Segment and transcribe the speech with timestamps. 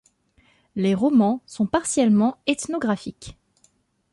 [0.75, 3.37] Les romans sont partiellement ethnographiques.